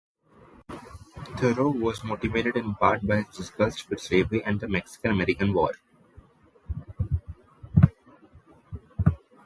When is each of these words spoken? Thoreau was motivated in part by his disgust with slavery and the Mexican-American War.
Thoreau 1.37 1.69
was 1.69 2.03
motivated 2.03 2.57
in 2.57 2.73
part 2.73 3.05
by 3.05 3.21
his 3.21 3.35
disgust 3.37 3.87
with 3.87 3.99
slavery 4.01 4.43
and 4.43 4.59
the 4.59 4.67
Mexican-American 4.67 5.53
War. 5.53 5.73